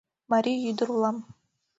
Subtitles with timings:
[0.31, 1.17] Марий ӱдыр улам.